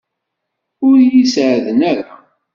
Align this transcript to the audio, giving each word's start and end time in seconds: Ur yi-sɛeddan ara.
Ur 0.87 0.97
yi-sɛeddan 1.11 1.79
ara. 1.91 2.13